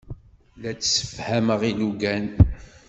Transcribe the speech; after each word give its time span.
La 0.61 0.71
d-ssefhameɣ 0.73 1.61
ilugan. 1.69 2.27